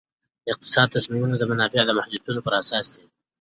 اقتصادي 0.51 0.91
تصمیمونه 0.95 1.35
د 1.37 1.43
منابعو 1.51 1.87
د 1.87 1.91
محدودیتونو 1.97 2.39
پر 2.45 2.53
اساس 2.61 2.85
دي. 2.93 3.03